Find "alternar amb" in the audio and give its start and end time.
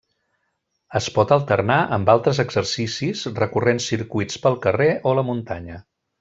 1.35-2.09